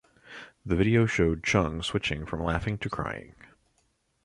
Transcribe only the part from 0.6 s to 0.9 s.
The